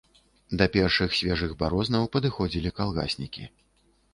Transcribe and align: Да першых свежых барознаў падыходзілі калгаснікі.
Да 0.61 0.65
першых 0.75 1.13
свежых 1.19 1.53
барознаў 1.61 2.09
падыходзілі 2.17 2.73
калгаснікі. 2.81 3.43